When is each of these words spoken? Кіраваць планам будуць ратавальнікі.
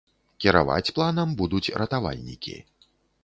Кіраваць 0.43 0.93
планам 0.95 1.35
будуць 1.43 1.73
ратавальнікі. 1.81 2.57